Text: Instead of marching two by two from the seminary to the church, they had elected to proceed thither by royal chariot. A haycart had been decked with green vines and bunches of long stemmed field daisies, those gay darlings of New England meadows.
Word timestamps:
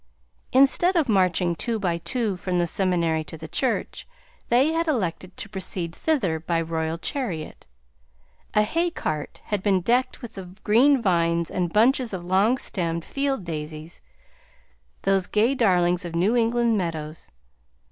Instead 0.51 0.95
of 0.95 1.07
marching 1.07 1.55
two 1.55 1.77
by 1.77 1.99
two 1.99 2.35
from 2.35 2.57
the 2.57 2.65
seminary 2.65 3.23
to 3.23 3.37
the 3.37 3.47
church, 3.47 4.07
they 4.49 4.71
had 4.71 4.87
elected 4.87 5.37
to 5.37 5.47
proceed 5.47 5.93
thither 5.93 6.39
by 6.39 6.59
royal 6.59 6.97
chariot. 6.97 7.67
A 8.55 8.63
haycart 8.63 9.41
had 9.43 9.61
been 9.61 9.81
decked 9.81 10.23
with 10.23 10.63
green 10.63 11.03
vines 11.03 11.51
and 11.51 11.71
bunches 11.71 12.13
of 12.13 12.25
long 12.25 12.57
stemmed 12.57 13.05
field 13.05 13.45
daisies, 13.45 14.01
those 15.03 15.27
gay 15.27 15.53
darlings 15.53 16.03
of 16.03 16.15
New 16.15 16.35
England 16.35 16.79
meadows. 16.79 17.29